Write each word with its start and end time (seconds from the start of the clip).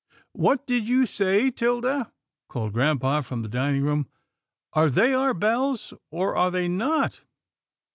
What 0.33 0.65
did 0.65 0.89
you 0.89 1.05
say, 1.05 1.51
'Tilda?" 1.51 2.11
called 2.49 2.73
grampa 2.73 3.21
from 3.21 3.43
the 3.43 3.47
dining 3.47 3.83
room. 3.83 4.07
"Are 4.73 4.89
they 4.89 5.13
our 5.13 5.35
bells, 5.35 5.93
or 6.09 6.35
are 6.35 6.49
they 6.49 6.67
not? 6.67 7.21